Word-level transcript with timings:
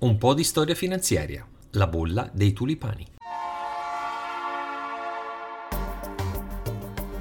Un 0.00 0.16
po' 0.16 0.32
di 0.32 0.44
storia 0.44 0.76
finanziaria. 0.76 1.44
La 1.70 1.88
bolla 1.88 2.30
dei 2.32 2.52
tulipani. 2.52 3.04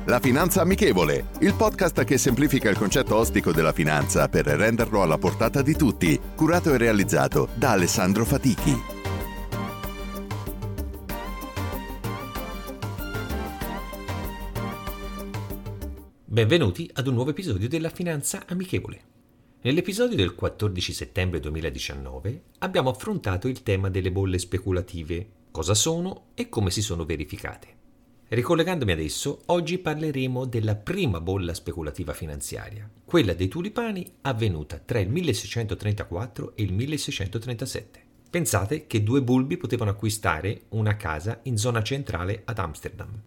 La 0.06 0.20
Finanza 0.20 0.62
Amichevole, 0.62 1.30
il 1.40 1.56
podcast 1.56 2.04
che 2.04 2.20
semplifica 2.20 2.70
il 2.70 2.78
concetto 2.78 3.16
ostico 3.16 3.52
della 3.52 3.74
finanza 3.74 4.30
per 4.30 4.46
renderlo 4.46 5.02
alla 5.02 5.18
portata 5.18 5.64
di 5.64 5.74
tutti, 5.74 6.20
curato 6.36 6.72
e 6.72 6.78
realizzato 6.78 7.50
da 7.56 7.72
Alessandro 7.72 8.24
Fatichi. 8.26 8.80
Benvenuti 16.26 16.88
ad 16.94 17.08
un 17.08 17.16
nuovo 17.16 17.32
episodio 17.32 17.68
della 17.68 17.90
Finanza 17.90 18.44
Amichevole. 18.46 19.17
Nell'episodio 19.68 20.16
del 20.16 20.34
14 20.34 20.94
settembre 20.94 21.42
2019 21.42 22.44
abbiamo 22.60 22.90
affrontato 22.90 23.50
il 23.50 23.64
tema 23.64 23.90
delle 23.90 24.14
bolle 24.14 24.40
speculative, 24.40 25.28
cosa 25.52 25.74
sono 25.74 26.28
e 26.36 26.48
come 26.48 26.72
si 26.72 26.82
sono 26.82 27.04
verificate. 27.04 27.68
Ricollegandomi 28.30 28.94
ad 28.94 29.00
esso, 29.02 29.42
oggi 29.48 29.78
parleremo 29.78 30.46
della 30.46 30.76
prima 30.76 31.20
bolla 31.20 31.54
speculativa 31.54 32.14
finanziaria, 32.14 32.90
quella 33.04 33.34
dei 33.34 33.50
tulipani 33.50 34.10
avvenuta 34.22 34.78
tra 34.78 35.00
il 35.00 35.10
1634 35.10 36.56
e 36.56 36.64
il 36.64 36.72
1637. 36.72 38.06
Pensate 38.30 38.88
che 38.88 39.04
due 39.04 39.22
bulbi 39.22 39.58
potevano 39.58 39.92
acquistare 39.92 40.62
una 40.70 40.96
casa 40.96 41.42
in 41.44 41.58
zona 41.58 41.84
centrale 41.84 42.44
ad 42.46 42.58
Amsterdam. 42.60 43.22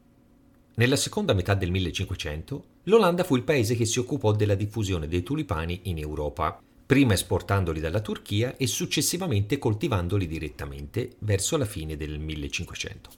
Nella 0.74 0.96
seconda 0.96 1.34
metà 1.34 1.54
del 1.54 1.70
1500, 1.70 2.64
l'Olanda 2.84 3.24
fu 3.24 3.36
il 3.36 3.42
paese 3.42 3.74
che 3.74 3.84
si 3.84 3.98
occupò 3.98 4.32
della 4.32 4.54
diffusione 4.54 5.08
dei 5.08 5.22
tulipani 5.22 5.80
in 5.84 5.98
Europa, 5.98 6.62
prima 6.86 7.12
esportandoli 7.12 7.80
dalla 7.80 8.00
Turchia 8.00 8.56
e 8.56 8.66
successivamente 8.66 9.58
coltivandoli 9.58 10.26
direttamente 10.26 11.12
verso 11.20 11.56
la 11.56 11.64
fine 11.64 11.96
del 11.96 12.18
1500. 12.18 13.10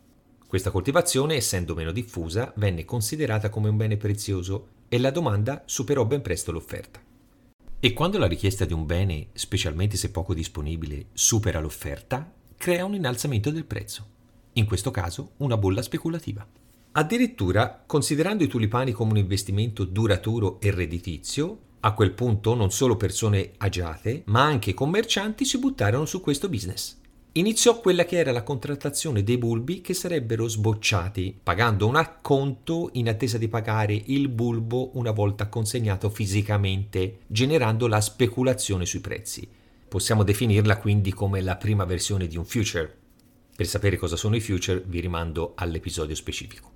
Questa 0.46 0.70
coltivazione, 0.70 1.36
essendo 1.36 1.74
meno 1.74 1.92
diffusa, 1.92 2.52
venne 2.56 2.84
considerata 2.84 3.48
come 3.48 3.70
un 3.70 3.76
bene 3.76 3.96
prezioso 3.96 4.68
e 4.88 4.98
la 4.98 5.10
domanda 5.10 5.62
superò 5.64 6.04
ben 6.04 6.20
presto 6.20 6.52
l'offerta. 6.52 7.00
E 7.80 7.92
quando 7.94 8.18
la 8.18 8.26
richiesta 8.26 8.64
di 8.64 8.74
un 8.74 8.84
bene, 8.84 9.28
specialmente 9.32 9.96
se 9.96 10.10
poco 10.10 10.34
disponibile, 10.34 11.06
supera 11.14 11.58
l'offerta, 11.58 12.30
crea 12.56 12.84
un 12.84 12.94
innalzamento 12.94 13.50
del 13.50 13.64
prezzo, 13.64 14.06
in 14.52 14.66
questo 14.66 14.90
caso 14.90 15.32
una 15.38 15.56
bolla 15.56 15.80
speculativa. 15.80 16.46
Addirittura, 16.92 17.82
considerando 17.86 18.44
i 18.44 18.48
tulipani 18.48 18.92
come 18.92 19.12
un 19.12 19.16
investimento 19.18 19.84
duraturo 19.84 20.60
e 20.60 20.70
redditizio, 20.70 21.58
a 21.80 21.94
quel 21.94 22.12
punto 22.12 22.54
non 22.54 22.70
solo 22.70 22.96
persone 22.96 23.52
agiate, 23.56 24.22
ma 24.26 24.42
anche 24.42 24.74
commercianti 24.74 25.44
si 25.44 25.58
buttarono 25.58 26.04
su 26.04 26.20
questo 26.20 26.48
business 26.48 27.00
iniziò 27.32 27.80
quella 27.80 28.04
che 28.04 28.18
era 28.18 28.32
la 28.32 28.42
contrattazione 28.42 29.22
dei 29.22 29.38
bulbi 29.38 29.80
che 29.80 29.94
sarebbero 29.94 30.48
sbocciati, 30.48 31.38
pagando 31.42 31.86
un 31.86 31.96
acconto 31.96 32.90
in 32.94 33.08
attesa 33.08 33.38
di 33.38 33.48
pagare 33.48 33.94
il 33.94 34.28
bulbo 34.28 34.90
una 34.98 35.12
volta 35.12 35.48
consegnato 35.48 36.10
fisicamente, 36.10 37.20
generando 37.26 37.86
la 37.86 38.00
speculazione 38.00 38.84
sui 38.84 39.00
prezzi. 39.00 39.48
Possiamo 39.88 40.24
definirla 40.24 40.78
quindi 40.78 41.12
come 41.12 41.40
la 41.40 41.56
prima 41.56 41.84
versione 41.84 42.26
di 42.26 42.36
un 42.36 42.44
future. 42.44 42.96
Per 43.54 43.66
sapere 43.66 43.96
cosa 43.96 44.16
sono 44.16 44.36
i 44.36 44.40
future 44.40 44.82
vi 44.86 45.00
rimando 45.00 45.52
all'episodio 45.54 46.14
specifico. 46.14 46.71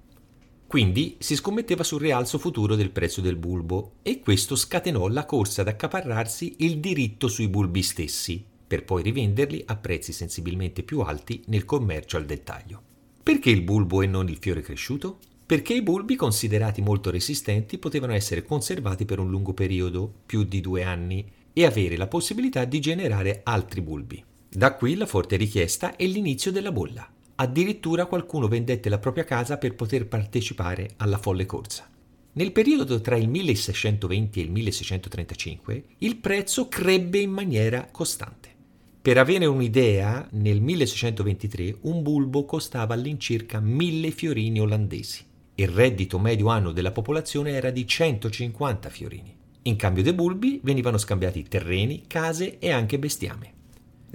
Quindi 0.67 1.17
si 1.21 1.37
scommetteva 1.37 1.85
sul 1.85 2.01
rialzo 2.01 2.39
futuro 2.39 2.75
del 2.75 2.91
prezzo 2.91 3.21
del 3.21 3.37
bulbo 3.37 3.93
e 4.03 4.21
questo 4.21 4.57
scatenò 4.57 5.07
la 5.07 5.25
corsa 5.25 5.61
ad 5.61 5.69
accaparrarsi 5.69 6.57
il 6.59 6.79
diritto 6.79 7.29
sui 7.29 7.47
bulbi 7.47 7.83
stessi, 7.83 8.45
per 8.67 8.85
poi 8.85 9.03
rivenderli 9.03 9.63
a 9.67 9.77
prezzi 9.77 10.13
sensibilmente 10.13 10.83
più 10.83 11.01
alti 11.01 11.43
nel 11.47 11.65
commercio 11.65 12.17
al 12.17 12.25
dettaglio. 12.25 12.83
Perché 13.23 13.51
il 13.51 13.63
bulbo 13.63 14.03
e 14.03 14.07
non 14.07 14.29
il 14.29 14.39
fiore 14.41 14.61
cresciuto? 14.61 15.19
Perché 15.47 15.75
i 15.75 15.83
bulbi 15.83 16.17
considerati 16.17 16.83
molto 16.83 17.11
resistenti 17.11 17.79
potevano 17.79 18.15
essere 18.15 18.45
conservati 18.45 19.05
per 19.05 19.21
un 19.21 19.31
lungo 19.31 19.53
periodo, 19.53 20.13
più 20.27 20.43
di 20.43 20.61
due 20.61 20.83
anni, 20.83 21.25
e 21.53 21.65
avere 21.65 21.97
la 21.97 22.09
possibilità 22.09 22.65
di 22.65 22.81
generare 22.81 23.41
altri 23.45 23.81
bulbi. 23.81 24.23
Da 24.49 24.75
qui 24.75 24.97
la 24.97 25.07
forte 25.07 25.37
richiesta 25.37 25.95
e 25.95 26.07
l'inizio 26.07 26.51
della 26.51 26.73
bolla. 26.73 27.09
Addirittura 27.39 28.07
qualcuno 28.07 28.49
vendette 28.49 28.89
la 28.89 28.99
propria 28.99 29.25
casa 29.25 29.59
per 29.59 29.75
poter 29.75 30.07
partecipare 30.07 30.91
alla 30.97 31.19
folle 31.19 31.45
corsa. 31.45 31.87
Nel 32.33 32.51
periodo 32.51 33.01
tra 33.03 33.17
il 33.17 33.29
1620 33.29 34.41
e 34.41 34.43
il 34.43 34.51
1635 34.51 35.85
il 35.99 36.17
prezzo 36.17 36.69
crebbe 36.69 37.19
in 37.19 37.31
maniera 37.31 37.89
costante. 37.91 38.55
Per 39.03 39.19
avere 39.19 39.45
un'idea, 39.45 40.27
nel 40.33 40.63
1623 40.63 41.77
un 41.83 42.03
bulbo 42.03 42.47
costava 42.47 42.95
all'incirca 42.95 43.61
1000 43.61 44.11
fiorini 44.13 44.59
olandesi. 44.59 45.25
Il 45.57 45.69
reddito 45.69 46.19
medio 46.19 46.49
anno 46.49 46.73
della 46.73 46.91
popolazione 46.91 47.53
era 47.53 47.71
di 47.71 47.87
150 47.87 48.89
fiorini. 48.89 49.35
In 49.63 49.77
cambio 49.77 50.03
dei 50.03 50.15
bulbi 50.15 50.61
venivano 50.63 50.97
scambiati 50.97 51.43
terreni, 51.43 52.05
case 52.07 52.59
e 52.59 52.71
anche 52.71 52.99
bestiame. 52.99 53.56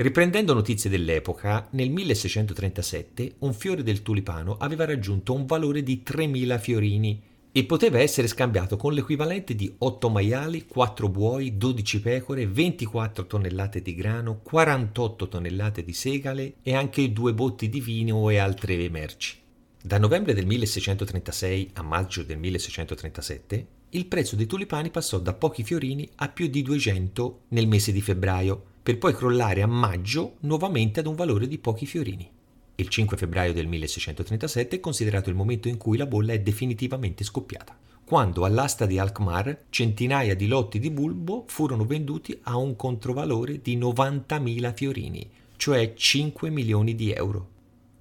Riprendendo 0.01 0.55
notizie 0.55 0.89
dell'epoca, 0.89 1.67
nel 1.73 1.91
1637 1.91 3.35
un 3.39 3.53
fiore 3.53 3.83
del 3.83 4.01
tulipano 4.01 4.57
aveva 4.57 4.83
raggiunto 4.83 5.31
un 5.31 5.45
valore 5.45 5.83
di 5.83 6.01
3.000 6.03 6.59
fiorini 6.59 7.21
e 7.51 7.65
poteva 7.65 7.99
essere 7.99 8.25
scambiato 8.25 8.77
con 8.77 8.93
l'equivalente 8.93 9.53
di 9.53 9.71
8 9.77 10.09
maiali, 10.09 10.65
4 10.65 11.07
buoi, 11.07 11.55
12 11.55 12.01
pecore, 12.01 12.47
24 12.47 13.27
tonnellate 13.27 13.83
di 13.83 13.93
grano, 13.93 14.39
48 14.41 15.27
tonnellate 15.27 15.83
di 15.83 15.93
segale 15.93 16.53
e 16.63 16.73
anche 16.73 17.13
due 17.13 17.35
botti 17.35 17.69
di 17.69 17.79
vino 17.79 18.27
e 18.31 18.39
altre 18.39 18.89
merci. 18.89 19.35
Da 19.83 19.99
novembre 19.99 20.33
del 20.33 20.47
1636 20.47 21.69
a 21.73 21.83
maggio 21.83 22.23
del 22.23 22.39
1637 22.39 23.67
il 23.93 24.05
prezzo 24.05 24.37
dei 24.37 24.45
tulipani 24.45 24.89
passò 24.89 25.19
da 25.19 25.33
pochi 25.33 25.63
fiorini 25.63 26.09
a 26.15 26.29
più 26.29 26.47
di 26.47 26.61
200 26.61 27.41
nel 27.49 27.67
mese 27.67 27.91
di 27.91 28.01
febbraio, 28.01 28.63
per 28.91 28.99
poi 28.99 29.15
crollare 29.15 29.61
a 29.61 29.67
maggio 29.67 30.33
nuovamente 30.41 30.99
ad 30.99 31.05
un 31.05 31.15
valore 31.15 31.47
di 31.47 31.57
pochi 31.59 31.85
fiorini. 31.85 32.29
Il 32.75 32.89
5 32.89 33.15
febbraio 33.15 33.53
del 33.53 33.65
1637 33.65 34.75
è 34.75 34.79
considerato 34.81 35.29
il 35.29 35.35
momento 35.35 35.69
in 35.69 35.77
cui 35.77 35.95
la 35.95 36.05
bolla 36.05 36.33
è 36.33 36.41
definitivamente 36.41 37.23
scoppiata, 37.23 37.77
quando 38.03 38.43
all'asta 38.43 38.85
di 38.85 38.99
Alkmaar 38.99 39.65
centinaia 39.69 40.35
di 40.35 40.47
lotti 40.47 40.77
di 40.77 40.91
bulbo 40.91 41.45
furono 41.47 41.85
venduti 41.85 42.37
a 42.43 42.57
un 42.57 42.75
controvalore 42.75 43.61
di 43.61 43.77
90.000 43.77 44.73
fiorini, 44.73 45.29
cioè 45.55 45.93
5 45.93 46.49
milioni 46.49 46.93
di 46.93 47.13
euro. 47.13 47.47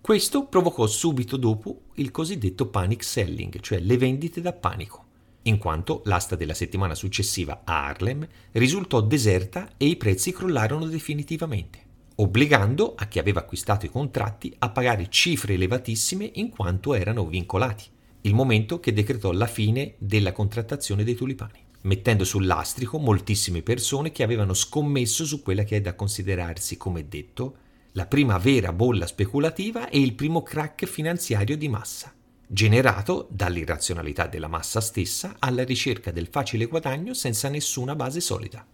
Questo 0.00 0.46
provocò 0.46 0.88
subito 0.88 1.36
dopo 1.36 1.82
il 1.94 2.10
cosiddetto 2.10 2.66
panic 2.66 3.04
selling, 3.04 3.60
cioè 3.60 3.78
le 3.78 3.96
vendite 3.96 4.40
da 4.40 4.52
panico, 4.52 5.04
in 5.42 5.58
quanto 5.58 6.02
l'asta 6.04 6.36
della 6.36 6.54
settimana 6.54 6.94
successiva 6.94 7.62
a 7.64 7.86
Harlem 7.86 8.26
risultò 8.52 9.00
deserta 9.00 9.70
e 9.76 9.86
i 9.86 9.96
prezzi 9.96 10.32
crollarono 10.32 10.86
definitivamente 10.86 11.88
obbligando 12.20 12.94
a 12.96 13.06
chi 13.06 13.18
aveva 13.18 13.40
acquistato 13.40 13.86
i 13.86 13.90
contratti 13.90 14.54
a 14.58 14.68
pagare 14.70 15.08
cifre 15.08 15.54
elevatissime 15.54 16.30
in 16.34 16.50
quanto 16.50 16.92
erano 16.94 17.26
vincolati, 17.26 17.84
il 18.22 18.34
momento 18.34 18.78
che 18.78 18.92
decretò 18.92 19.32
la 19.32 19.46
fine 19.46 19.94
della 19.96 20.32
contrattazione 20.32 21.02
dei 21.02 21.14
tulipani, 21.14 21.64
mettendo 21.82 22.24
sul 22.24 22.44
lastrico 22.44 22.98
moltissime 22.98 23.62
persone 23.62 24.12
che 24.12 24.22
avevano 24.22 24.52
scommesso 24.52 25.24
su 25.24 25.40
quella 25.42 25.64
che 25.64 25.76
è 25.76 25.80
da 25.80 25.94
considerarsi, 25.94 26.76
come 26.76 27.08
detto, 27.08 27.56
la 27.92 28.06
prima 28.06 28.36
vera 28.36 28.72
bolla 28.72 29.06
speculativa 29.06 29.88
e 29.88 29.98
il 29.98 30.12
primo 30.12 30.42
crack 30.42 30.84
finanziario 30.84 31.56
di 31.56 31.68
massa, 31.68 32.12
generato 32.52 33.28
dall'irrazionalità 33.30 34.26
della 34.26 34.48
massa 34.48 34.80
stessa 34.80 35.36
alla 35.38 35.62
ricerca 35.62 36.10
del 36.10 36.26
facile 36.26 36.66
guadagno 36.66 37.14
senza 37.14 37.48
nessuna 37.48 37.94
base 37.94 38.20
solida. 38.20 38.66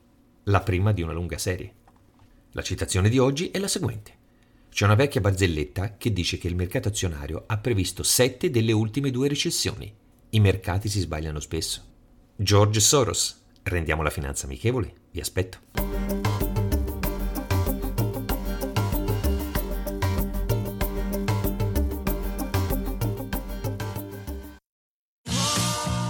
La 0.44 0.60
prima 0.60 0.92
di 0.92 1.02
una 1.02 1.12
lunga 1.12 1.36
serie. 1.36 1.74
La 2.52 2.62
citazione 2.62 3.10
di 3.10 3.18
oggi 3.18 3.50
è 3.50 3.58
la 3.58 3.68
seguente. 3.68 4.24
C'è 4.70 4.86
una 4.86 4.94
vecchia 4.94 5.20
barzelletta 5.20 5.96
che 5.98 6.10
dice 6.10 6.38
che 6.38 6.48
il 6.48 6.56
mercato 6.56 6.88
azionario 6.88 7.44
ha 7.46 7.58
previsto 7.58 8.02
sette 8.02 8.48
delle 8.48 8.72
ultime 8.72 9.10
due 9.10 9.28
recessioni. 9.28 9.92
I 10.30 10.40
mercati 10.40 10.88
si 10.88 11.00
sbagliano 11.00 11.40
spesso. 11.40 11.82
George 12.34 12.80
Soros. 12.80 13.44
Rendiamo 13.62 14.02
la 14.02 14.10
finanza 14.10 14.46
amichevole. 14.46 14.92
Vi 15.10 15.20
aspetto. 15.20 16.35